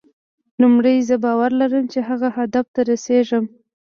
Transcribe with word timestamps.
لومړی 0.61 0.95
زه 1.09 1.15
باور 1.23 1.51
لرم 1.61 1.85
چې 1.93 1.99
هغه 2.09 2.27
هدف 2.37 2.65
ته 2.75 2.81
رسېږم. 2.89 3.45